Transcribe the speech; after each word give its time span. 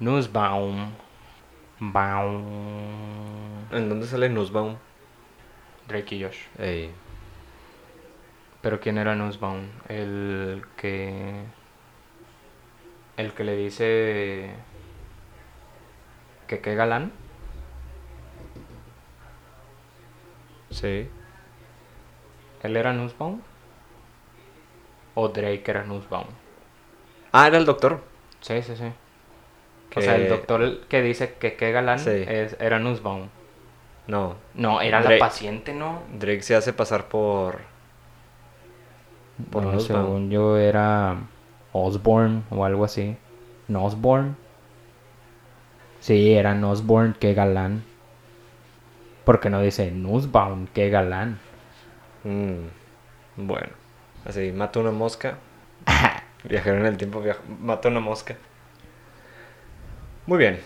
Nussbaum. 0.00 0.92
Baum. 1.80 3.66
¿En 3.72 3.88
dónde 3.88 4.06
sale 4.06 4.28
Nussbaum? 4.28 4.76
Drake 5.88 6.14
y 6.14 6.22
Josh. 6.22 6.38
Ey. 6.56 6.92
Pero 8.62 8.78
¿quién 8.78 8.96
era 8.96 9.16
Nussbaum? 9.16 9.66
El 9.88 10.62
que... 10.76 11.42
El 13.16 13.32
que 13.34 13.42
le 13.42 13.56
dice... 13.56 14.54
Que 16.46 16.60
qué 16.60 16.76
galán. 16.76 17.12
Sí. 20.70 21.10
¿Él 22.62 22.76
era 22.76 22.92
Nussbaum? 22.92 23.40
¿O 25.16 25.28
Drake 25.28 25.64
era 25.66 25.82
Nussbaum? 25.82 26.28
Ah, 27.32 27.48
era 27.48 27.58
el 27.58 27.64
doctor. 27.64 28.04
Sí, 28.40 28.62
sí, 28.62 28.76
sí. 28.76 28.92
Que- 29.98 30.04
O 30.04 30.06
sea, 30.06 30.16
el 30.16 30.28
doctor 30.28 30.80
que 30.88 31.02
dice 31.02 31.34
que 31.34 31.54
qué 31.54 31.72
galán 31.72 31.98
Sí. 31.98 32.10
es, 32.10 32.56
era 32.60 32.78
Nussbaum. 32.78 33.28
No. 34.06 34.36
No, 34.54 34.80
era 34.80 35.00
Drake. 35.00 35.18
la 35.18 35.24
paciente, 35.26 35.74
¿no? 35.74 36.02
Drake 36.18 36.42
se 36.42 36.54
hace 36.56 36.72
pasar 36.72 37.06
por. 37.08 37.58
Por 39.50 39.62
No, 39.64 39.72
Nussbaum. 39.72 40.04
según 40.06 40.30
yo 40.30 40.56
era 40.58 41.16
Osborne 41.72 42.42
o 42.50 42.64
algo 42.64 42.84
así. 42.84 43.16
¿Nosborn? 43.68 44.36
Sí, 46.00 46.32
era 46.32 46.54
Nosborn, 46.54 47.14
qué 47.18 47.34
galán. 47.34 47.84
Porque 49.24 49.50
no 49.50 49.60
dice 49.60 49.90
Nussbaum, 49.90 50.66
qué 50.72 50.88
galán. 50.90 51.38
Mm, 52.24 52.66
Bueno. 53.36 53.68
Así, 54.24 54.50
mata 54.52 54.80
una 54.80 54.90
mosca. 54.90 55.38
Viajero 56.44 56.78
en 56.78 56.86
el 56.86 56.96
tiempo, 56.96 57.22
mata 57.60 57.88
una 57.88 58.00
mosca. 58.00 58.36
Muy 60.28 60.36
bien. 60.36 60.60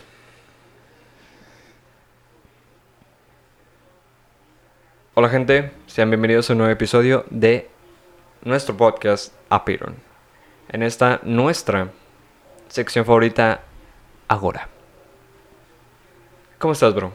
Hola 5.15 5.29
gente, 5.29 5.71
sean 5.87 6.11
bienvenidos 6.11 6.51
a 6.51 6.55
un 6.55 6.59
nuevo 6.59 6.73
episodio 6.73 7.25
de 7.31 7.71
nuestro 8.43 8.77
podcast 8.77 9.33
Apiron. 9.51 9.95
En 10.69 10.83
esta 10.83 11.21
nuestra 11.23 11.93
sección 12.67 13.05
favorita, 13.05 13.61
Agora. 14.27 14.69
¿Cómo 16.59 16.73
estás, 16.73 16.93
bro? 16.93 17.13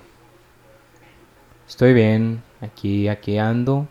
Estoy 1.67 1.93
bien, 1.93 2.43
aquí, 2.61 3.09
aquí 3.09 3.37
ando. 3.37 3.89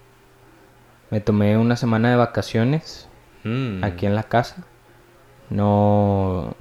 Me 1.11 1.21
tomé 1.21 1.59
una 1.59 1.77
semana 1.77 2.09
de 2.09 2.17
vacaciones 2.17 3.07
Mm, 3.45 3.85
aquí 3.85 4.07
en 4.07 4.15
la 4.15 4.23
casa. 4.23 4.65
No, 5.51 6.16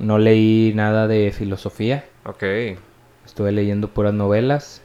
no 0.06 0.20
leí 0.20 0.72
nada 0.75 1.08
de 1.08 1.31
filosofía. 1.31 2.06
Ok. 2.25 2.44
Estuve 3.25 3.52
leyendo 3.52 3.89
puras 3.89 4.14
novelas. 4.14 4.81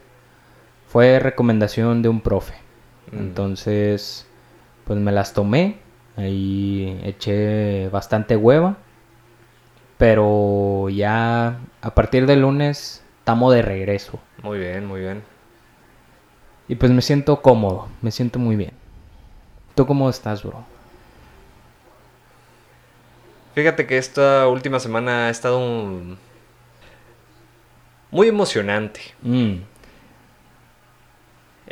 Fue 0.87 1.19
recomendación 1.19 2.03
de 2.03 2.09
un 2.09 2.21
profe. 2.21 2.55
Mm. 3.13 3.19
Entonces, 3.19 4.27
pues 4.85 4.99
me 4.99 5.13
las 5.13 5.35
tomé. 5.35 5.77
Ahí 6.17 6.99
eché 7.05 7.89
bastante 7.91 8.37
hueva. 8.37 8.79
Pero 9.99 10.89
ya 10.89 11.61
a 11.83 11.95
partir 11.95 12.27
del 12.27 12.41
lunes 12.41 13.05
estamos 13.19 13.53
de 13.55 13.63
regreso. 13.63 14.19
Muy 14.43 14.59
bien, 14.59 14.87
muy 14.87 15.01
bien. 15.01 15.23
Y 16.69 16.77
pues 16.77 16.91
me 16.93 17.03
siento 17.03 17.43
cómodo, 17.43 17.89
me 18.01 18.11
siento 18.11 18.39
muy 18.39 18.57
bien. 18.57 18.73
¿Tú 19.75 19.87
cómo 19.87 20.09
estás, 20.09 20.43
bro? 20.43 20.65
Fíjate 23.55 23.87
que 23.87 23.99
esta 23.99 24.47
última 24.49 24.79
semana 24.81 25.27
ha 25.27 25.31
estado 25.31 25.59
un- 25.59 26.19
muy 28.11 28.29
emocionante. 28.29 29.01
Mm, 29.23 29.55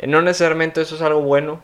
Eh, 0.01 0.07
No 0.07 0.21
necesariamente 0.21 0.81
eso 0.81 0.95
es 0.95 1.01
algo 1.01 1.21
bueno 1.21 1.59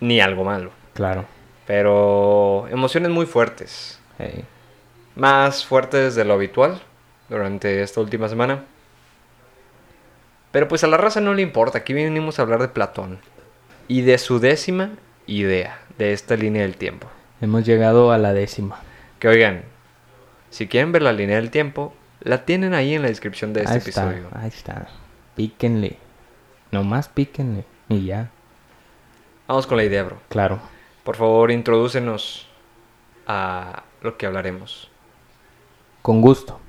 ni 0.00 0.20
algo 0.20 0.44
malo, 0.44 0.70
claro. 0.94 1.24
pero 1.66 2.68
emociones 2.70 3.10
muy 3.10 3.26
fuertes. 3.26 3.98
Hey. 4.18 4.44
Más 5.16 5.64
fuertes 5.66 6.14
de 6.14 6.24
lo 6.24 6.34
habitual 6.34 6.80
durante 7.28 7.82
esta 7.82 8.00
última 8.00 8.28
semana. 8.28 8.62
Pero 10.52 10.68
pues 10.68 10.84
a 10.84 10.86
la 10.86 10.96
raza 10.98 11.20
no 11.20 11.34
le 11.34 11.42
importa, 11.42 11.78
aquí 11.78 11.92
venimos 11.94 12.38
a 12.38 12.42
hablar 12.42 12.60
de 12.60 12.68
Platón 12.68 13.18
y 13.88 14.02
de 14.02 14.18
su 14.18 14.38
décima 14.38 14.90
idea 15.26 15.80
de 15.98 16.12
esta 16.12 16.36
línea 16.36 16.62
del 16.62 16.76
tiempo. 16.76 17.08
Hemos 17.40 17.64
llegado 17.66 18.12
a 18.12 18.18
la 18.18 18.32
décima. 18.32 18.80
Que 19.18 19.28
oigan, 19.28 19.62
si 20.50 20.68
quieren 20.68 20.92
ver 20.92 21.02
la 21.02 21.12
línea 21.12 21.36
del 21.36 21.50
tiempo, 21.50 21.94
la 22.20 22.44
tienen 22.44 22.74
ahí 22.74 22.94
en 22.94 23.02
la 23.02 23.08
descripción 23.08 23.52
de 23.52 23.60
este 23.62 23.72
ahí 23.74 23.78
episodio. 23.80 24.24
está, 24.26 24.40
ahí 24.40 24.48
está. 24.48 24.86
Píquenle. 25.36 25.96
Nomás 26.70 27.08
píquenle. 27.08 27.64
Y 27.88 28.04
ya, 28.04 28.30
Vamos 29.46 29.66
con 29.66 29.78
la 29.78 29.84
idea, 29.84 30.02
bro. 30.04 30.18
claro. 30.28 30.60
Por 31.04 31.16
favor, 31.16 31.50
introdúcenos 31.50 32.46
a 33.26 33.82
lo 34.02 34.18
que 34.18 34.26
hablaremos. 34.26 34.90
Con 36.02 36.20
gusto. 36.20 36.60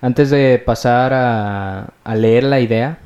Antes 0.00 0.30
de 0.30 0.60
pasar 0.64 1.12
a, 1.14 1.90
a 2.02 2.14
leer 2.16 2.42
la 2.44 2.58
idea, 2.58 2.98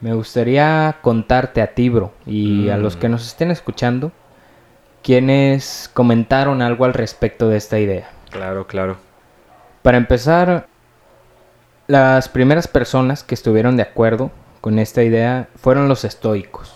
me 0.00 0.14
gustaría 0.14 0.96
contarte 1.02 1.60
a 1.60 1.74
ti, 1.74 1.90
bro, 1.90 2.14
y 2.24 2.70
a 2.70 2.78
los 2.78 2.96
Mm. 2.96 3.00
que 3.00 3.08
nos 3.10 3.26
estén 3.26 3.50
escuchando, 3.50 4.10
quienes 5.04 5.90
comentaron 5.92 6.62
algo 6.62 6.86
al 6.86 6.94
respecto 6.94 7.48
de 7.48 7.58
esta 7.58 7.78
idea. 7.78 8.10
Claro, 8.30 8.66
claro. 8.66 8.96
Para 9.82 9.98
empezar, 9.98 10.66
las 11.86 12.30
primeras 12.30 12.66
personas 12.66 13.22
que 13.22 13.34
estuvieron 13.34 13.76
de 13.76 13.82
acuerdo 13.82 14.32
con 14.62 14.78
esta 14.78 15.02
idea 15.02 15.48
fueron 15.56 15.88
los 15.88 16.04
estoicos. 16.04 16.74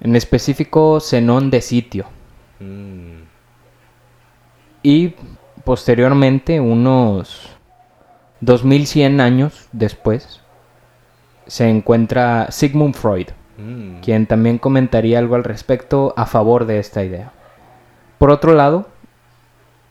En 0.00 0.16
específico, 0.16 0.98
Zenón 1.00 1.50
de 1.50 1.60
Sitio. 1.60 2.06
Mm, 2.60 3.24
Y 4.82 5.14
posteriormente, 5.64 6.60
unos 6.60 7.50
2100 8.40 9.20
años 9.20 9.68
después, 9.72 10.40
se 11.46 11.68
encuentra 11.68 12.50
Sigmund 12.50 12.94
Freud, 12.94 13.28
mm. 13.58 14.00
quien 14.00 14.26
también 14.26 14.58
comentaría 14.58 15.18
algo 15.18 15.34
al 15.34 15.44
respecto 15.44 16.14
a 16.16 16.26
favor 16.26 16.66
de 16.66 16.78
esta 16.78 17.04
idea. 17.04 17.32
Por 18.18 18.30
otro 18.30 18.54
lado, 18.54 18.88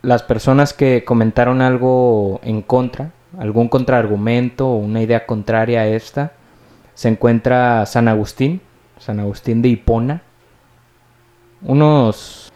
las 0.02 0.24
personas 0.24 0.74
que 0.74 1.04
comentaron 1.04 1.62
algo 1.62 2.40
en 2.44 2.62
contra, 2.62 3.12
algún 3.38 3.70
contraargumento 3.70 4.68
o 4.68 4.78
una 4.78 5.02
idea 5.02 5.26
contraria 5.26 5.82
a 5.82 5.88
esta, 5.88 6.34
se 6.94 7.10
encuentra 7.10 7.86
San 7.86 8.08
Agustín, 8.08 8.62
San 9.00 9.20
Agustín 9.20 9.62
de 9.62 9.70
Hipona, 9.70 10.22
unos 11.62 12.52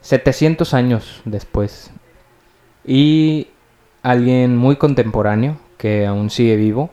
700 0.00 0.74
años 0.74 1.22
después. 1.24 1.90
Y 2.84 3.48
alguien 4.02 4.56
muy 4.56 4.76
contemporáneo, 4.76 5.58
que 5.78 6.06
aún 6.06 6.30
sigue 6.30 6.56
vivo, 6.56 6.90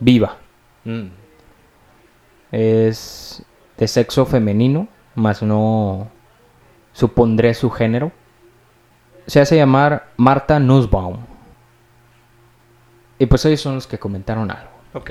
viva. 0.00 0.36
Mm. 0.84 1.21
Es 2.52 3.44
de 3.76 3.88
sexo 3.88 4.26
femenino, 4.26 4.86
mas 5.16 5.42
no 5.42 6.08
supondré 6.92 7.54
su 7.54 7.70
género. 7.70 8.12
Se 9.26 9.40
hace 9.40 9.56
llamar 9.56 10.10
Marta 10.16 10.60
Nussbaum. 10.60 11.18
Y 13.18 13.26
pues 13.26 13.44
ellos 13.44 13.60
son 13.60 13.76
los 13.76 13.86
que 13.86 13.98
comentaron 13.98 14.50
algo. 14.50 14.70
Ok. 14.94 15.10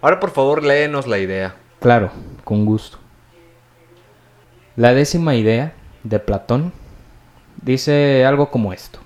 Ahora, 0.00 0.20
por 0.20 0.30
favor, 0.30 0.62
léenos 0.62 1.06
la 1.06 1.18
idea. 1.18 1.56
Claro, 1.80 2.10
con 2.44 2.64
gusto. 2.64 2.98
La 4.76 4.94
décima 4.94 5.34
idea 5.34 5.72
de 6.04 6.18
Platón 6.18 6.72
dice 7.62 8.24
algo 8.24 8.50
como 8.50 8.72
esto. 8.72 8.98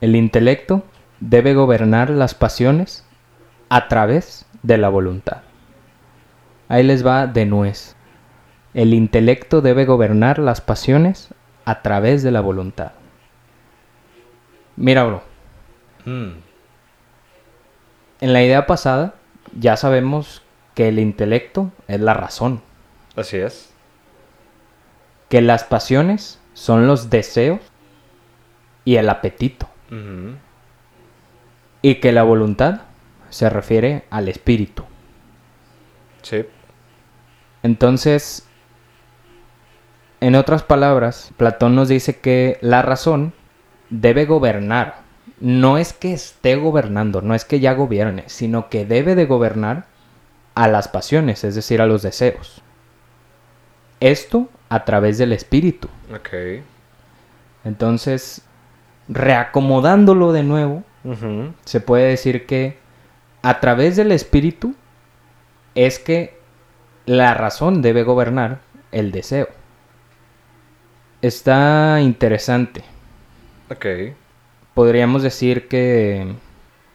El 0.00 0.16
intelecto 0.16 0.82
debe 1.20 1.54
gobernar 1.54 2.10
las 2.10 2.34
pasiones 2.34 3.04
a 3.68 3.88
través 3.88 4.46
de 4.62 4.78
la 4.78 4.88
voluntad. 4.88 5.42
Ahí 6.68 6.82
les 6.82 7.06
va 7.06 7.26
de 7.26 7.46
nuez. 7.46 7.96
El 8.74 8.92
intelecto 8.94 9.60
debe 9.60 9.84
gobernar 9.86 10.38
las 10.38 10.60
pasiones 10.60 11.28
a 11.64 11.82
través 11.82 12.22
de 12.22 12.30
la 12.30 12.40
voluntad. 12.40 12.92
Mira, 14.76 15.04
bro, 15.04 15.22
Mm. 16.04 16.30
en 18.20 18.32
la 18.32 18.42
idea 18.42 18.66
pasada 18.66 19.14
ya 19.58 19.76
sabemos 19.76 20.42
que 20.74 20.88
el 20.88 20.98
intelecto 20.98 21.70
es 21.88 22.00
la 22.00 22.14
razón. 22.14 22.62
Así 23.16 23.36
es. 23.38 23.72
que 25.28 25.42
las 25.42 25.62
pasiones 25.64 26.40
son 26.54 26.86
los 26.86 27.10
deseos 27.10 27.60
y 28.86 28.96
el 28.96 29.10
apetito, 29.10 29.68
y 31.82 31.96
que 31.96 32.12
la 32.12 32.22
voluntad 32.22 32.80
se 33.28 33.50
refiere 33.50 34.04
al 34.08 34.28
espíritu. 34.28 34.84
Sí. 36.22 36.46
Entonces, 37.62 38.46
en 40.20 40.34
otras 40.34 40.62
palabras, 40.62 41.32
Platón 41.36 41.74
nos 41.74 41.88
dice 41.88 42.18
que 42.18 42.58
la 42.60 42.82
razón 42.82 43.32
debe 43.90 44.26
gobernar 44.26 45.08
no 45.40 45.78
es 45.78 45.92
que 45.92 46.12
esté 46.12 46.56
gobernando, 46.56 47.22
no 47.22 47.34
es 47.34 47.44
que 47.44 47.60
ya 47.60 47.74
gobierne, 47.74 48.24
sino 48.26 48.68
que 48.68 48.84
debe 48.84 49.14
de 49.14 49.26
gobernar 49.26 49.86
a 50.54 50.68
las 50.68 50.88
pasiones, 50.88 51.44
es 51.44 51.54
decir, 51.54 51.80
a 51.80 51.86
los 51.86 52.02
deseos. 52.02 52.62
Esto 54.00 54.48
a 54.68 54.84
través 54.84 55.18
del 55.18 55.32
espíritu. 55.32 55.88
Ok. 56.14 56.62
Entonces, 57.64 58.42
reacomodándolo 59.08 60.32
de 60.32 60.42
nuevo, 60.42 60.82
se 61.64 61.80
puede 61.80 62.08
decir 62.08 62.44
que 62.46 62.76
a 63.42 63.60
través 63.60 63.96
del 63.96 64.12
espíritu 64.12 64.74
es 65.74 65.98
que 65.98 66.37
la 67.08 67.32
razón 67.32 67.80
debe 67.80 68.02
gobernar 68.02 68.60
el 68.92 69.12
deseo. 69.12 69.48
Está 71.22 72.00
interesante. 72.02 72.84
Ok. 73.70 74.14
Podríamos 74.74 75.22
decir 75.22 75.68
que 75.68 76.34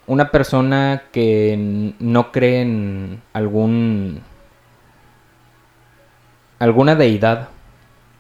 una 0.05 0.29
persona 0.29 1.01
que 1.11 1.93
no 1.99 2.31
cree 2.31 2.61
en 2.61 3.21
algún 3.33 4.21
alguna 6.59 6.95
deidad 6.95 7.49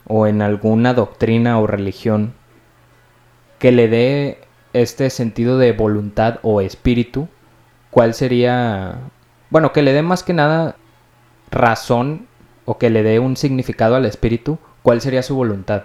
o 0.07 0.25
en 0.25 0.41
alguna 0.41 0.95
doctrina 0.95 1.59
o 1.59 1.67
religión 1.67 2.33
que 3.59 3.71
le 3.71 3.87
dé 3.87 4.39
este 4.73 5.11
sentido 5.11 5.59
de 5.59 5.73
voluntad 5.73 6.39
o 6.41 6.59
espíritu, 6.59 7.29
¿cuál 7.91 8.15
sería, 8.15 8.97
bueno, 9.51 9.71
que 9.71 9.83
le 9.83 9.93
dé 9.93 10.01
más 10.01 10.23
que 10.23 10.33
nada 10.33 10.75
razón 11.53 12.27
o 12.65 12.77
que 12.77 12.89
le 12.89 13.03
dé 13.03 13.19
un 13.19 13.37
significado 13.37 13.95
al 13.95 14.05
espíritu, 14.05 14.59
¿cuál 14.81 15.01
sería 15.01 15.23
su 15.23 15.35
voluntad? 15.35 15.83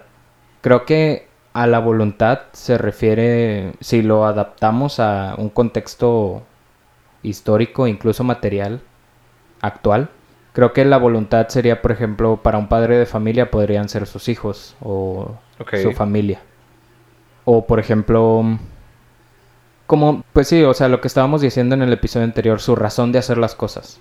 Creo 0.61 0.85
que 0.85 1.29
a 1.53 1.67
la 1.67 1.79
voluntad 1.79 2.41
se 2.53 2.79
refiere, 2.79 3.73
si 3.81 4.03
lo 4.03 4.27
adaptamos 4.27 5.01
a 5.01 5.35
un 5.39 5.49
contexto 5.49 6.43
histórico, 7.23 7.87
incluso 7.87 8.25
material, 8.25 8.81
actual, 9.61 10.11
creo 10.53 10.73
que 10.73 10.85
la 10.85 10.99
voluntad 10.99 11.49
sería, 11.49 11.83
por 11.83 11.93
ejemplo, 11.93 12.41
para 12.43 12.59
un 12.59 12.69
padre 12.69 12.99
de 12.99 13.07
familia 13.07 13.51
podrían 13.51 13.89
ser 13.89 14.07
sus 14.07 14.29
hijos 14.29 14.77
o 14.81 15.37
su 15.83 15.93
familia. 15.93 16.41
O, 17.45 17.67
por 17.67 17.81
ejemplo, 17.81 18.45
como, 19.87 20.23
pues 20.33 20.49
sí, 20.49 20.63
o 20.63 20.75
sea, 20.75 20.89
lo 20.89 21.01
que 21.01 21.09
estábamos 21.09 21.41
diciendo 21.41 21.75
en 21.75 21.83
el 21.83 21.93
episodio 21.93 22.25
anterior, 22.25 22.61
su 22.61 22.77
razón 22.77 23.11
de 23.11 23.19
hacer 23.19 23.39
las 23.39 23.55
cosas. 23.55 24.01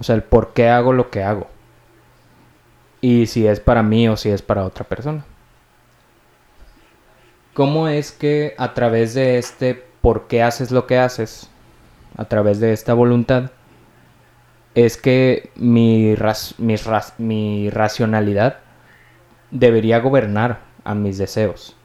O 0.00 0.04
sea, 0.04 0.14
el 0.14 0.22
por 0.22 0.52
qué 0.52 0.68
hago 0.68 0.92
lo 0.92 1.10
que 1.10 1.22
hago. 1.22 1.48
Y 3.00 3.26
si 3.26 3.46
es 3.46 3.60
para 3.60 3.82
mí 3.82 4.08
o 4.08 4.16
si 4.16 4.30
es 4.30 4.42
para 4.42 4.64
otra 4.64 4.84
persona. 4.84 5.24
¿Cómo 7.54 7.88
es 7.88 8.12
que 8.12 8.54
a 8.56 8.72
través 8.74 9.14
de 9.14 9.38
este 9.38 9.84
por 10.00 10.26
qué 10.26 10.42
haces 10.42 10.70
lo 10.70 10.86
que 10.86 10.98
haces, 10.98 11.50
a 12.16 12.24
través 12.24 12.60
de 12.60 12.72
esta 12.72 12.94
voluntad, 12.94 13.50
es 14.74 14.96
que 14.96 15.50
mi, 15.54 16.14
mi 17.18 17.70
racionalidad 17.70 18.56
debería 19.50 20.00
gobernar 20.00 20.60
a 20.84 20.94
mis 20.94 21.18
deseos? 21.18 21.76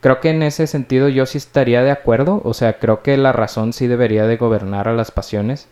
Creo 0.00 0.18
que 0.18 0.30
en 0.30 0.42
ese 0.42 0.66
sentido 0.66 1.08
yo 1.08 1.26
sí 1.26 1.38
estaría 1.38 1.82
de 1.82 1.92
acuerdo, 1.92 2.42
o 2.44 2.54
sea, 2.54 2.78
creo 2.80 3.02
que 3.02 3.16
la 3.16 3.32
razón 3.32 3.72
sí 3.72 3.86
debería 3.86 4.26
de 4.26 4.36
gobernar 4.36 4.88
a 4.88 4.94
las 4.94 5.12
pasiones, 5.12 5.68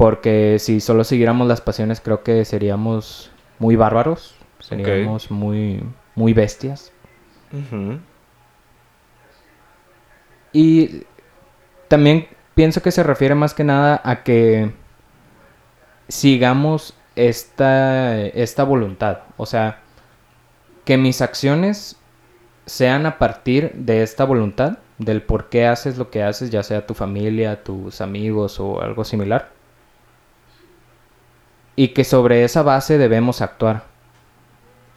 porque 0.00 0.56
si 0.58 0.80
solo 0.80 1.04
siguiéramos 1.04 1.46
las 1.46 1.60
pasiones 1.60 2.00
creo 2.00 2.22
que 2.22 2.46
seríamos 2.46 3.30
muy 3.58 3.76
bárbaros, 3.76 4.34
seríamos 4.58 5.30
muy, 5.30 5.84
muy 6.14 6.32
bestias. 6.32 6.90
Y 10.54 11.02
también 11.88 12.28
pienso 12.54 12.80
que 12.80 12.92
se 12.92 13.02
refiere 13.02 13.34
más 13.34 13.52
que 13.52 13.62
nada 13.62 14.00
a 14.02 14.22
que 14.22 14.72
sigamos 16.08 16.94
esta, 17.14 18.24
esta 18.24 18.64
voluntad. 18.64 19.18
O 19.36 19.44
sea, 19.44 19.80
que 20.86 20.96
mis 20.96 21.20
acciones 21.20 21.98
sean 22.64 23.04
a 23.04 23.18
partir 23.18 23.72
de 23.74 24.02
esta 24.02 24.24
voluntad, 24.24 24.78
del 24.96 25.20
por 25.20 25.50
qué 25.50 25.66
haces 25.66 25.98
lo 25.98 26.10
que 26.10 26.22
haces, 26.22 26.48
ya 26.48 26.62
sea 26.62 26.86
tu 26.86 26.94
familia, 26.94 27.62
tus 27.62 28.00
amigos 28.00 28.58
o 28.60 28.80
algo 28.80 29.04
similar. 29.04 29.59
Y 31.80 31.88
que 31.94 32.04
sobre 32.04 32.44
esa 32.44 32.62
base 32.62 32.98
debemos 32.98 33.40
actuar. 33.40 33.84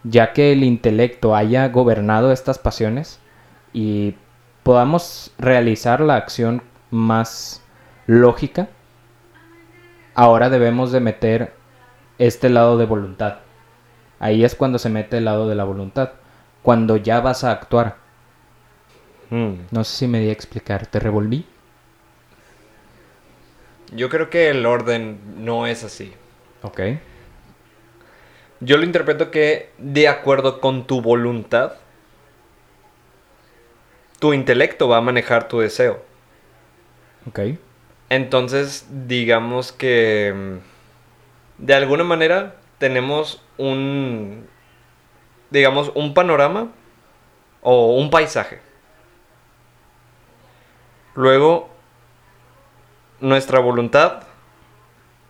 Ya 0.04 0.34
que 0.34 0.52
el 0.52 0.66
intelecto 0.66 1.34
haya 1.34 1.70
gobernado 1.70 2.34
estas 2.34 2.60
pasiones 2.60 3.22
y 3.72 4.16
podamos 4.64 5.32
realizar 5.38 6.02
la 6.02 6.18
acción 6.18 6.62
más 6.92 7.64
lógica, 8.06 8.68
ahora 10.14 10.50
debemos 10.50 10.92
de 10.92 11.00
meter 11.00 11.54
este 12.18 12.50
lado 12.50 12.78
de 12.78 12.86
voluntad. 12.86 13.38
Ahí 14.20 14.44
es 14.44 14.54
cuando 14.54 14.78
se 14.78 14.90
mete 14.90 15.20
el 15.20 15.24
lado 15.24 15.48
de 15.48 15.56
la 15.56 15.64
voluntad, 15.64 16.10
cuando 16.64 16.98
ya 16.98 17.22
vas 17.22 17.46
a 17.46 17.52
actuar. 17.52 17.96
Mm. 19.30 19.54
No 19.72 19.86
sé 19.86 20.00
si 20.00 20.08
me 20.10 20.20
di 20.20 20.28
a 20.28 20.34
explicar, 20.34 20.86
¿te 20.86 21.00
revolví? 21.00 21.46
Yo 23.96 24.10
creo 24.10 24.30
que 24.30 24.50
el 24.50 24.66
orden 24.66 25.46
no 25.46 25.66
es 25.66 25.86
así. 25.86 26.14
Ok. 26.64 26.82
Yo 28.62 28.78
lo 28.78 28.84
interpreto 28.84 29.30
que 29.30 29.70
de 29.78 30.08
acuerdo 30.08 30.62
con 30.62 30.88
tu 30.88 31.02
voluntad, 31.02 31.74
tu 34.20 34.34
intelecto 34.34 34.88
va 34.88 34.98
a 34.98 35.02
manejar 35.02 35.50
tu 35.50 35.60
deseo. 35.60 36.02
Ok. 37.28 37.40
Entonces, 38.10 38.88
digamos 39.08 39.74
que 39.74 40.34
mm, 40.34 41.66
de 41.66 41.74
alguna 41.74 42.06
manera 42.06 42.56
tenemos 42.78 43.44
un, 43.58 44.48
digamos, 45.50 45.92
un 45.96 46.14
panorama 46.14 46.72
o 47.62 47.98
un 47.98 48.10
paisaje. 48.10 48.62
Luego, 51.16 51.70
nuestra 53.20 53.60
voluntad 53.60 54.24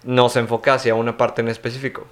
nos 0.04 0.36
enfoca 0.36 0.74
hacia 0.76 0.96
una 0.96 1.18
parte 1.18 1.42
en 1.42 1.48
específico. 1.50 2.06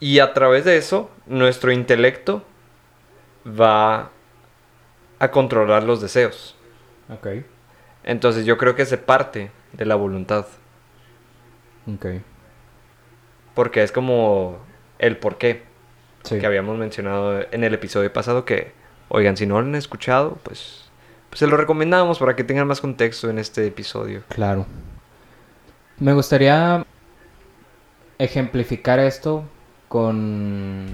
Y 0.00 0.20
a 0.20 0.32
través 0.32 0.64
de 0.64 0.76
eso, 0.76 1.10
nuestro 1.26 1.72
intelecto 1.72 2.44
va 3.46 4.10
a 5.18 5.30
controlar 5.30 5.82
los 5.82 6.00
deseos. 6.00 6.56
Ok. 7.08 7.28
Entonces 8.04 8.44
yo 8.44 8.56
creo 8.58 8.74
que 8.76 8.86
se 8.86 8.96
parte 8.98 9.50
de 9.72 9.84
la 9.84 9.96
voluntad. 9.96 10.46
Ok. 11.92 12.06
Porque 13.54 13.82
es 13.82 13.90
como 13.92 14.58
el 14.98 15.16
por 15.16 15.36
qué 15.38 15.66
Sí. 16.24 16.38
que 16.38 16.46
habíamos 16.46 16.76
mencionado 16.78 17.40
en 17.50 17.64
el 17.64 17.74
episodio 17.74 18.12
pasado 18.12 18.44
que, 18.44 18.72
oigan, 19.08 19.36
si 19.36 19.46
no 19.46 19.60
lo 19.60 19.66
han 19.66 19.74
escuchado, 19.74 20.36
pues, 20.42 20.87
pues 21.28 21.40
se 21.40 21.46
lo 21.46 21.56
recomendamos 21.56 22.18
para 22.18 22.36
que 22.36 22.44
tengan 22.44 22.66
más 22.66 22.80
contexto 22.80 23.30
en 23.30 23.38
este 23.38 23.66
episodio. 23.66 24.22
Claro. 24.28 24.66
Me 25.98 26.12
gustaría 26.12 26.86
ejemplificar 28.18 28.98
esto 28.98 29.44
con... 29.88 30.86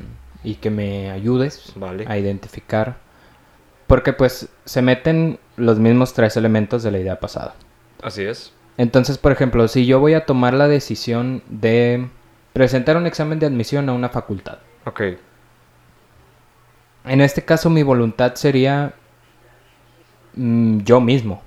y 0.43 0.57
que 0.57 0.71
me 0.71 1.11
ayudes 1.11 1.73
Vale. 1.77 2.05
a 2.09 2.19
identificar. 2.19 2.97
Porque 3.87 4.13
pues 4.13 4.49
se 4.65 4.83
meten 4.83 5.39
los 5.57 5.79
mismos 5.79 6.15
tres 6.15 6.37
elementos 6.37 6.83
de 6.83 6.91
la 6.91 6.99
idea 6.99 7.21
pasada. 7.21 7.55
Así 8.03 8.23
es. 8.25 8.53
Entonces, 8.77 9.19
por 9.19 9.31
ejemplo, 9.31 9.69
si 9.69 9.87
yo 9.87 10.01
voy 10.01 10.15
a 10.15 10.27
tomar 10.27 10.55
la 10.55 10.69
decisión 10.69 11.43
de 11.49 12.09
presentar 12.53 12.97
un 12.97 13.07
examen 13.07 13.39
de 13.39 13.47
admisión 13.47 13.89
a 13.89 13.93
una 13.93 14.09
facultad. 14.09 14.59
Ok. 14.85 15.03
En 17.05 17.21
este 17.21 17.45
caso 17.45 17.69
mi 17.69 17.83
voluntad 17.83 18.35
sería 18.35 18.95
mm, 20.37 20.81
yo 20.81 21.01
mismo. 21.01 21.43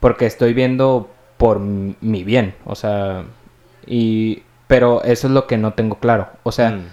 Porque 0.00 0.26
estoy 0.26 0.54
viendo 0.54 1.10
por 1.36 1.58
mi 1.60 2.24
bien, 2.24 2.54
o 2.64 2.74
sea, 2.74 3.24
y 3.86 4.42
pero 4.66 5.02
eso 5.04 5.26
es 5.28 5.32
lo 5.32 5.46
que 5.46 5.56
no 5.56 5.72
tengo 5.74 5.98
claro. 5.98 6.28
O 6.42 6.52
sea, 6.52 6.70
Mm. 6.70 6.90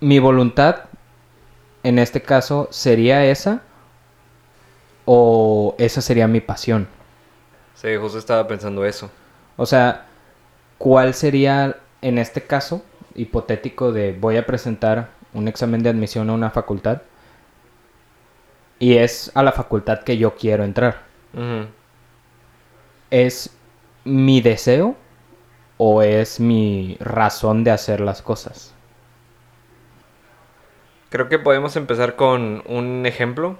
mi 0.00 0.18
voluntad 0.18 0.84
en 1.82 1.98
este 1.98 2.22
caso 2.22 2.68
sería 2.70 3.24
esa 3.26 3.62
o 5.04 5.74
esa 5.78 6.00
sería 6.00 6.28
mi 6.28 6.40
pasión. 6.40 6.88
Sí, 7.74 7.88
justo 7.96 8.18
estaba 8.18 8.46
pensando 8.48 8.84
eso. 8.84 9.10
O 9.56 9.66
sea, 9.66 10.06
¿cuál 10.78 11.14
sería 11.14 11.76
en 12.02 12.18
este 12.18 12.42
caso 12.42 12.82
hipotético 13.14 13.92
de 13.92 14.12
voy 14.18 14.36
a 14.36 14.46
presentar 14.46 15.10
un 15.34 15.48
examen 15.48 15.82
de 15.82 15.90
admisión 15.90 16.30
a 16.30 16.34
una 16.34 16.50
facultad? 16.50 17.02
Y 18.78 18.96
es 18.96 19.30
a 19.34 19.42
la 19.42 19.52
facultad 19.52 20.00
que 20.02 20.18
yo 20.18 20.34
quiero 20.36 20.64
entrar. 20.64 21.02
¿Es 23.10 23.56
mi 24.04 24.40
deseo 24.40 24.96
o 25.76 26.02
es 26.02 26.40
mi 26.40 26.96
razón 27.00 27.64
de 27.64 27.70
hacer 27.70 28.00
las 28.00 28.22
cosas? 28.22 28.74
Creo 31.10 31.28
que 31.28 31.38
podemos 31.38 31.74
empezar 31.76 32.16
con 32.16 32.62
un 32.66 33.06
ejemplo 33.06 33.58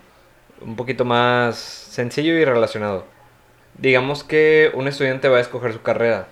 un 0.61 0.77
poquito 0.77 1.05
más 1.05 1.57
sencillo 1.57 2.35
y 2.35 2.45
relacionado. 2.45 3.07
Digamos 3.79 4.25
que 4.25 4.71
un 4.75 4.89
estudiante 4.89 5.29
va 5.29 5.39
a 5.39 5.41
escoger 5.41 5.73
su 5.73 5.83
carrera. 5.83 6.29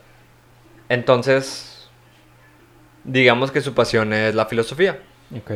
Entonces, 0.89 1.89
digamos 3.05 3.51
que 3.51 3.61
su 3.61 3.75
pasión 3.75 4.13
es 4.13 4.35
la 4.35 4.47
filosofía. 4.47 5.01
Ok. 5.37 5.53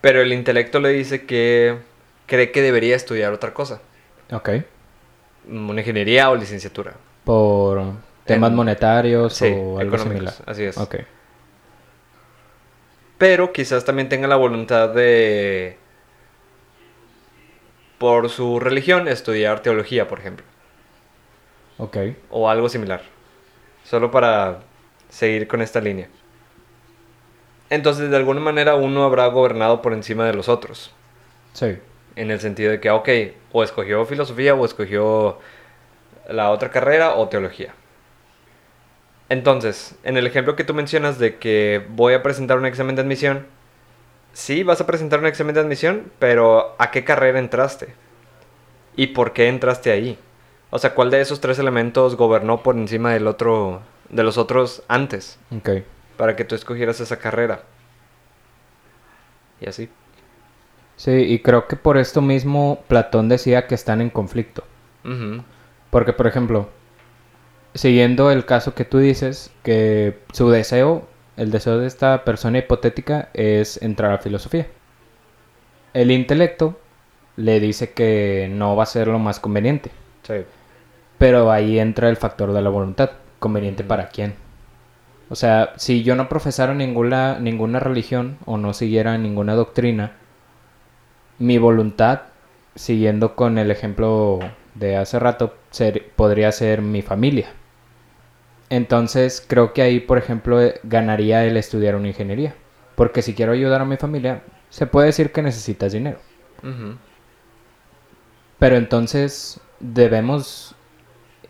Pero 0.00 0.20
el 0.20 0.32
intelecto 0.32 0.80
le 0.80 0.90
dice 0.90 1.26
que 1.26 1.78
cree 2.26 2.50
que 2.52 2.62
debería 2.62 2.96
estudiar 2.96 3.32
otra 3.32 3.54
cosa. 3.54 3.80
Ok. 4.32 4.50
Una 5.48 5.80
ingeniería 5.80 6.28
o 6.30 6.36
licenciatura. 6.36 6.94
Por 7.24 7.80
temas 8.24 8.50
En- 8.50 8.56
monetarios 8.56 9.34
Sí, 9.34 9.52
o 9.54 9.78
algo 9.78 9.98
similar. 9.98 10.34
así 10.46 10.64
es. 10.64 10.76
Ok. 10.78 10.96
Pero 13.18 13.52
quizás 13.52 13.84
también 13.84 14.08
tenga 14.08 14.28
la 14.28 14.36
voluntad 14.36 14.90
de, 14.90 15.78
por 17.98 18.28
su 18.28 18.60
religión, 18.60 19.08
estudiar 19.08 19.60
teología, 19.60 20.06
por 20.06 20.18
ejemplo. 20.18 20.44
Ok. 21.78 21.96
O 22.30 22.50
algo 22.50 22.68
similar. 22.68 23.02
Solo 23.84 24.10
para 24.10 24.60
seguir 25.08 25.46
con 25.48 25.62
esta 25.62 25.80
línea. 25.80 26.08
Entonces, 27.70 28.10
de 28.10 28.16
alguna 28.16 28.40
manera, 28.40 28.74
uno 28.74 29.04
habrá 29.04 29.26
gobernado 29.28 29.80
por 29.82 29.92
encima 29.92 30.24
de 30.26 30.34
los 30.34 30.48
otros. 30.48 30.92
Sí. 31.52 31.78
En 32.16 32.30
el 32.30 32.40
sentido 32.40 32.70
de 32.70 32.80
que, 32.80 32.90
ok, 32.90 33.08
o 33.52 33.62
escogió 33.62 34.04
filosofía 34.06 34.54
o 34.54 34.64
escogió 34.64 35.38
la 36.28 36.50
otra 36.50 36.70
carrera 36.70 37.14
o 37.14 37.28
teología. 37.28 37.74
Entonces, 39.28 39.96
en 40.04 40.16
el 40.16 40.26
ejemplo 40.26 40.56
que 40.56 40.64
tú 40.64 40.72
mencionas 40.72 41.18
de 41.18 41.36
que 41.36 41.84
voy 41.90 42.14
a 42.14 42.22
presentar 42.22 42.58
un 42.58 42.66
examen 42.66 42.94
de 42.96 43.02
admisión, 43.02 43.46
sí 44.32 44.62
vas 44.62 44.80
a 44.80 44.86
presentar 44.86 45.18
un 45.20 45.26
examen 45.26 45.54
de 45.54 45.60
admisión, 45.60 46.10
pero 46.18 46.74
¿a 46.78 46.90
qué 46.90 47.04
carrera 47.04 47.38
entraste? 47.38 47.94
¿Y 48.94 49.08
por 49.08 49.32
qué 49.32 49.48
entraste 49.48 49.90
ahí? 49.90 50.18
O 50.70 50.78
sea, 50.78 50.94
¿cuál 50.94 51.10
de 51.10 51.20
esos 51.20 51.40
tres 51.40 51.58
elementos 51.58 52.16
gobernó 52.16 52.62
por 52.62 52.76
encima 52.76 53.12
del 53.12 53.26
otro, 53.26 53.82
de 54.08 54.22
los 54.22 54.38
otros 54.38 54.82
antes 54.88 55.38
Ok. 55.56 55.82
para 56.16 56.36
que 56.36 56.44
tú 56.44 56.54
escogieras 56.54 57.00
esa 57.00 57.18
carrera? 57.18 57.62
Y 59.60 59.68
así. 59.68 59.88
Sí, 60.96 61.10
y 61.12 61.40
creo 61.40 61.66
que 61.68 61.76
por 61.76 61.98
esto 61.98 62.22
mismo 62.22 62.80
Platón 62.88 63.28
decía 63.28 63.66
que 63.66 63.74
están 63.74 64.00
en 64.00 64.10
conflicto. 64.10 64.64
Porque, 65.90 66.12
por 66.12 66.26
ejemplo, 66.26 66.68
siguiendo 67.74 68.30
el 68.30 68.44
caso 68.44 68.74
que 68.74 68.84
tú 68.84 68.98
dices, 68.98 69.52
que 69.62 70.18
su 70.32 70.50
deseo, 70.50 71.06
el 71.36 71.50
deseo 71.50 71.78
de 71.78 71.86
esta 71.86 72.24
persona 72.24 72.58
hipotética 72.58 73.28
es 73.34 73.80
entrar 73.82 74.12
a 74.12 74.18
filosofía. 74.18 74.66
El 75.94 76.10
intelecto 76.10 76.78
le 77.36 77.60
dice 77.60 77.92
que 77.92 78.48
no 78.50 78.74
va 78.74 78.82
a 78.84 78.86
ser 78.86 79.08
lo 79.08 79.18
más 79.18 79.38
conveniente, 79.38 79.90
Sí. 80.26 80.44
pero 81.18 81.52
ahí 81.52 81.78
entra 81.78 82.08
el 82.08 82.16
factor 82.16 82.52
de 82.52 82.62
la 82.62 82.70
voluntad. 82.70 83.10
¿Conveniente 83.38 83.84
para 83.84 84.08
quién? 84.08 84.34
O 85.28 85.34
sea, 85.36 85.72
si 85.76 86.02
yo 86.02 86.16
no 86.16 86.28
profesara 86.28 86.74
ninguna, 86.74 87.38
ninguna 87.38 87.78
religión 87.80 88.38
o 88.46 88.56
no 88.56 88.72
siguiera 88.72 89.16
ninguna 89.18 89.54
doctrina, 89.54 90.12
mi 91.38 91.58
voluntad, 91.58 92.22
siguiendo 92.74 93.34
con 93.36 93.58
el 93.58 93.70
ejemplo 93.70 94.40
de 94.74 94.96
hace 94.96 95.18
rato, 95.18 95.54
ser- 95.70 96.10
podría 96.16 96.52
ser 96.52 96.82
mi 96.82 97.02
familia. 97.02 97.48
Entonces 98.68 99.44
creo 99.46 99.72
que 99.72 99.82
ahí, 99.82 100.00
por 100.00 100.18
ejemplo, 100.18 100.60
eh, 100.60 100.80
ganaría 100.82 101.44
el 101.44 101.56
estudiar 101.56 101.94
una 101.96 102.08
ingeniería. 102.08 102.54
Porque 102.96 103.22
si 103.22 103.34
quiero 103.34 103.52
ayudar 103.52 103.80
a 103.82 103.84
mi 103.84 103.96
familia, 103.96 104.42
se 104.70 104.86
puede 104.86 105.06
decir 105.06 105.30
que 105.32 105.42
necesitas 105.42 105.92
dinero. 105.92 106.18
Pero 108.58 108.76
entonces 108.76 109.60
debemos, 109.80 110.74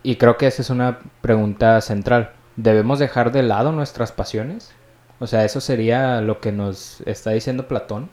y 0.02 0.16
creo 0.16 0.36
que 0.36 0.46
esa 0.48 0.62
es 0.62 0.70
una 0.70 0.98
pregunta 1.20 1.80
central, 1.80 2.32
¿debemos 2.56 2.98
dejar 2.98 3.32
de 3.32 3.42
lado 3.42 3.72
nuestras 3.72 4.12
pasiones? 4.12 4.72
O 5.20 5.26
sea, 5.26 5.44
eso 5.44 5.60
sería 5.60 6.20
lo 6.20 6.40
que 6.40 6.52
nos 6.52 7.00
está 7.02 7.30
diciendo 7.30 7.68
Platón. 7.68 8.10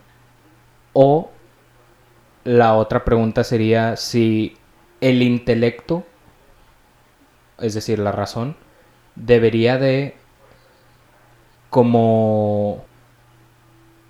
O 0.94 1.32
la 2.44 2.76
otra 2.76 3.06
pregunta 3.06 3.44
sería 3.44 3.96
si 3.96 4.58
el 5.02 5.22
intelecto, 5.22 6.06
es 7.60 7.74
decir, 7.74 8.00
la 8.00 8.12
razón, 8.12 8.56
debería 9.16 9.78
de 9.78 10.16
como 11.70 12.86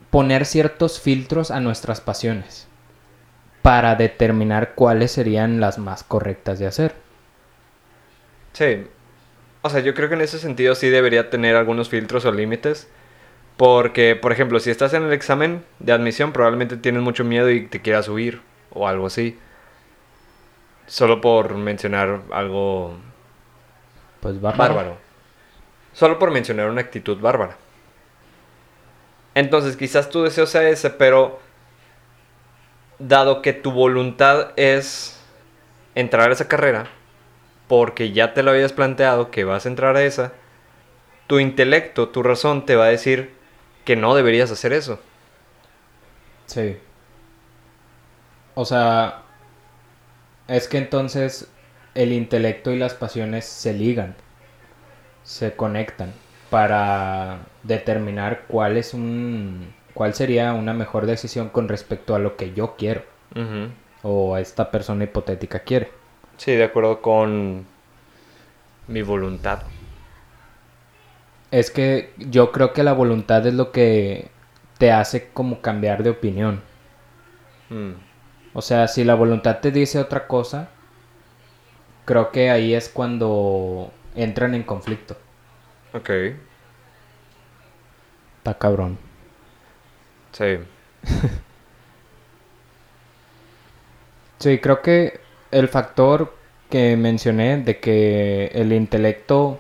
poner 0.10 0.46
ciertos 0.46 1.00
filtros 1.00 1.50
a 1.50 1.60
nuestras 1.60 2.02
pasiones 2.02 2.68
para 3.62 3.96
determinar 3.96 4.76
cuáles 4.76 5.12
serían 5.12 5.60
las 5.60 5.80
más 5.80 6.04
correctas 6.04 6.60
de 6.60 6.68
hacer. 6.68 6.94
Sí. 8.52 8.86
O 9.62 9.70
sea, 9.70 9.80
yo 9.80 9.94
creo 9.94 10.10
que 10.10 10.16
en 10.16 10.22
ese 10.22 10.38
sentido 10.38 10.76
sí 10.76 10.90
debería 10.90 11.30
tener 11.30 11.56
algunos 11.56 11.90
filtros 11.90 12.26
o 12.26 12.32
límites. 12.32 12.90
Porque, 13.58 14.16
por 14.16 14.32
ejemplo, 14.32 14.60
si 14.60 14.72
estás 14.72 14.94
en 14.94 15.04
el 15.04 15.14
examen 15.14 15.64
de 15.80 15.94
admisión, 15.94 16.34
probablemente 16.34 16.78
tienes 16.78 17.02
mucho 17.04 17.24
miedo 17.24 17.50
y 17.52 17.68
te 17.68 17.82
quieras 17.82 18.08
huir 18.10 18.42
o 18.72 18.88
algo 18.88 19.08
así. 19.08 19.38
Solo 20.88 21.22
por 21.22 21.56
mencionar 21.56 22.22
algo 22.32 22.98
Pues 24.20 24.40
bárbaro. 24.42 24.76
bárbaro. 24.76 24.98
Solo 25.94 26.20
por 26.20 26.32
mencionar 26.32 26.70
una 26.70 26.82
actitud 26.82 27.20
bárbara. 27.20 27.58
Entonces, 29.36 29.76
quizás 29.78 30.10
tu 30.10 30.24
deseo 30.24 30.46
sea 30.46 30.70
ese, 30.70 30.90
pero 30.90 31.40
dado 33.00 33.42
que 33.42 33.54
tu 33.54 33.72
voluntad 33.72 34.52
es 34.56 35.20
entrar 35.96 36.30
a 36.30 36.34
esa 36.34 36.48
carrera, 36.48 36.88
porque 37.68 38.12
ya 38.12 38.34
te 38.34 38.44
lo 38.44 38.52
habías 38.52 38.74
planteado 38.74 39.32
que 39.32 39.44
vas 39.44 39.66
a 39.66 39.70
entrar 39.70 39.96
a 39.96 40.04
esa, 40.04 40.34
tu 41.28 41.40
intelecto, 41.40 42.10
tu 42.10 42.24
razón 42.24 42.66
te 42.66 42.76
va 42.76 42.86
a 42.86 42.90
decir 42.90 43.34
que 43.86 43.96
no 43.96 44.16
deberías 44.16 44.52
hacer 44.52 44.74
eso. 44.74 45.00
Sí. 46.46 46.78
O 48.56 48.66
sea, 48.66 49.24
es 50.48 50.68
que 50.68 50.78
entonces 50.78 51.52
el 51.96 52.14
intelecto 52.14 52.72
y 52.72 52.78
las 52.78 52.94
pasiones 52.94 53.46
se 53.46 53.74
ligan, 53.74 54.16
se 55.24 55.56
conectan 55.56 56.14
para 56.50 57.40
determinar 57.64 58.44
cuál 58.48 58.78
es 58.78 58.94
un 58.94 59.74
cuál 59.94 60.14
sería 60.14 60.54
una 60.54 60.74
mejor 60.74 61.06
decisión 61.06 61.50
con 61.50 61.68
respecto 61.68 62.16
a 62.16 62.20
lo 62.20 62.36
que 62.36 62.54
yo 62.54 62.76
quiero 62.78 63.04
Ujú. 63.36 63.72
o 64.02 64.38
esta 64.38 64.72
persona 64.72 65.04
hipotética 65.06 65.60
quiere. 65.60 65.92
Sí, 66.38 66.54
de 66.54 66.64
acuerdo 66.64 67.02
con 67.02 67.66
mi 68.88 69.02
voluntad. 69.02 69.64
Es 71.54 71.72
que 71.72 72.14
yo 72.18 72.52
creo 72.52 72.74
que 72.74 72.84
la 72.84 72.94
voluntad 72.94 73.46
es 73.48 73.54
lo 73.54 73.72
que 73.72 74.32
te 74.78 74.92
hace 74.92 75.30
como 75.32 75.62
cambiar 75.62 76.04
de 76.04 76.10
opinión. 76.10 76.64
Mm. 77.70 77.94
O 78.54 78.62
sea, 78.62 78.88
si 78.88 79.04
la 79.04 79.16
voluntad 79.16 79.60
te 79.60 79.72
dice 79.72 80.00
otra 80.00 80.28
cosa, 80.28 80.70
creo 82.06 82.32
que 82.32 82.50
ahí 82.50 82.74
es 82.74 82.90
cuando 82.90 83.92
entran 84.16 84.56
en 84.56 84.64
conflicto. 84.64 85.18
Ok, 85.94 86.10
Está 88.38 88.54
cabrón. 88.60 89.00
sí. 90.32 90.60
Sí, 94.40 94.60
creo 94.60 94.82
que 94.82 95.22
el 95.52 95.68
factor 95.70 96.38
que 96.70 96.98
mencioné 96.98 97.58
de 97.64 97.80
que 97.80 98.48
el 98.54 98.74
intelecto 98.74 99.60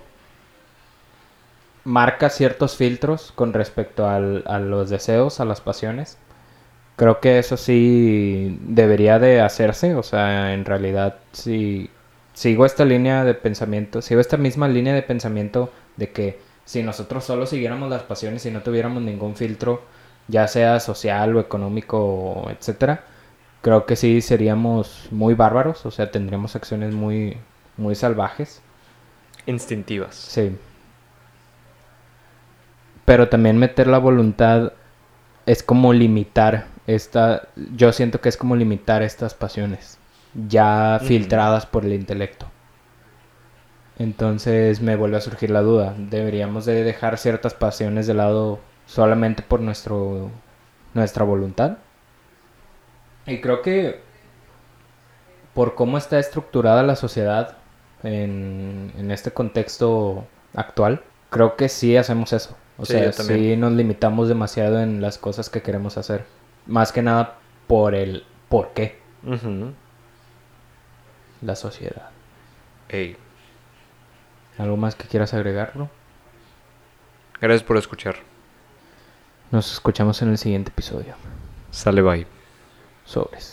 marca 1.85 2.29
ciertos 2.29 2.75
filtros 2.77 3.31
con 3.35 3.53
respecto 3.53 4.07
al- 4.09 4.43
a 4.47 4.59
los 4.59 4.89
deseos, 4.89 5.39
a 5.39 5.45
las 5.45 5.61
pasiones, 5.61 6.17
creo 6.95 7.19
que 7.19 7.39
eso 7.39 7.57
sí 7.57 8.57
debería 8.61 9.19
de 9.19 9.41
hacerse. 9.41 9.95
O 9.95 10.03
sea, 10.03 10.53
en 10.53 10.65
realidad, 10.65 11.17
si 11.31 11.89
sigo 12.33 12.65
esta 12.65 12.85
línea 12.85 13.23
de 13.23 13.33
pensamiento, 13.35 14.01
sigo 14.01 14.21
esta 14.21 14.37
misma 14.37 14.67
línea 14.67 14.93
de 14.95 15.03
pensamiento 15.03 15.71
de 15.97 16.11
que 16.11 16.39
si 16.65 16.83
nosotros 16.83 17.23
solo 17.25 17.45
siguiéramos 17.45 17.89
las 17.89 18.03
pasiones 18.03 18.45
y 18.45 18.51
no 18.51 18.61
tuviéramos 18.63 19.03
ningún 19.03 19.35
filtro, 19.35 19.81
ya 20.27 20.47
sea 20.47 20.79
social 20.79 21.35
o 21.35 21.39
económico, 21.41 22.47
etcétera, 22.49 23.03
creo 23.61 23.85
que 23.85 23.95
sí 23.95 24.21
seríamos 24.21 25.07
muy 25.11 25.33
bárbaros, 25.35 25.85
o 25.85 25.91
sea, 25.91 26.11
tendríamos 26.11 26.55
acciones 26.55 26.93
muy, 26.93 27.37
muy 27.77 27.95
salvajes. 27.95 28.61
Instintivas. 29.45 30.15
Sí. 30.15 30.57
Pero 33.05 33.29
también 33.29 33.57
meter 33.57 33.87
la 33.87 33.97
voluntad 33.97 34.73
es 35.45 35.63
como 35.63 35.93
limitar 35.93 36.67
esta, 36.87 37.47
yo 37.75 37.91
siento 37.91 38.21
que 38.21 38.29
es 38.29 38.37
como 38.37 38.55
limitar 38.55 39.01
estas 39.03 39.33
pasiones 39.33 39.97
ya 40.47 40.99
filtradas 41.01 41.65
por 41.65 41.85
el 41.85 41.93
intelecto. 41.93 42.47
Entonces 43.99 44.81
me 44.81 44.95
vuelve 44.95 45.17
a 45.17 45.21
surgir 45.21 45.51
la 45.51 45.61
duda, 45.61 45.93
deberíamos 45.97 46.65
de 46.65 46.83
dejar 46.83 47.17
ciertas 47.17 47.53
pasiones 47.53 48.07
de 48.07 48.15
lado 48.15 48.59
solamente 48.85 49.43
por 49.43 49.61
nuestro 49.61 50.31
nuestra 50.93 51.23
voluntad. 51.23 51.77
Y 53.25 53.39
creo 53.39 53.61
que 53.61 54.01
por 55.53 55.75
cómo 55.75 55.97
está 55.97 56.19
estructurada 56.19 56.83
la 56.83 56.95
sociedad 56.95 57.57
en, 58.03 58.91
en 58.97 59.11
este 59.11 59.31
contexto 59.31 60.25
actual, 60.55 61.03
creo 61.29 61.55
que 61.55 61.69
sí 61.69 61.95
hacemos 61.95 62.33
eso. 62.33 62.57
O 62.77 62.85
Sí, 62.85 62.93
sea, 62.93 63.11
sí 63.13 63.55
nos 63.55 63.71
limitamos 63.73 64.27
demasiado 64.27 64.79
en 64.81 65.01
las 65.01 65.17
cosas 65.17 65.49
que 65.49 65.61
queremos 65.61 65.97
hacer. 65.97 66.25
Más 66.65 66.91
que 66.91 67.01
nada 67.01 67.37
por 67.67 67.93
el 67.95 68.25
por 68.49 68.73
qué 68.73 68.99
la 71.41 71.55
sociedad. 71.55 72.09
Ey, 72.89 73.17
¿Algo 74.57 74.77
más 74.77 74.95
que 74.95 75.07
quieras 75.07 75.33
agregar, 75.33 75.71
bro? 75.73 75.89
gracias 77.41 77.63
por 77.63 77.77
escuchar. 77.77 78.15
Nos 79.51 79.71
escuchamos 79.73 80.21
en 80.21 80.29
el 80.29 80.37
siguiente 80.37 80.69
episodio. 80.71 81.15
Sale 81.71 82.01
bye. 82.01 82.27
Sobres. 83.05 83.51